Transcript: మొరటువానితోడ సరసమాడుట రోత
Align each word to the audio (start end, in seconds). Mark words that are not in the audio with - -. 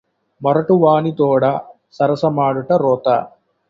మొరటువానితోడ 0.41 1.43
సరసమాడుట 1.93 2.71
రోత 2.83 3.07